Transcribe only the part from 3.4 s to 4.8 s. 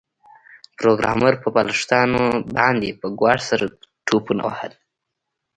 سره ټوپونه وهل